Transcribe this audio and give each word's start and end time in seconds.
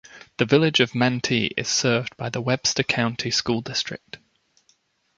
The 0.37 0.45
Village 0.45 0.79
of 0.79 0.95
Mantee 0.95 1.51
is 1.55 1.67
served 1.67 2.17
by 2.17 2.29
the 2.29 2.41
Webster 2.41 2.81
County 2.81 3.29
School 3.29 3.61
District. 3.61 4.17